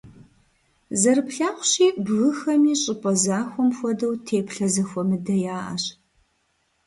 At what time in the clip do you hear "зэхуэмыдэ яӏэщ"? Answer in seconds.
4.73-5.83